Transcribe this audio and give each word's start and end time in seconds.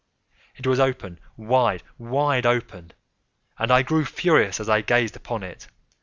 It 0.55 0.65
was 0.65 0.79
open—wide, 0.79 1.83
wide 1.99 2.45
open—and 2.47 3.71
I 3.71 3.83
grew 3.83 4.03
furious 4.03 4.59
as 4.59 4.67
I 4.67 4.81
gazed 4.81 5.15
upon 5.15 5.43
it. 5.43 5.67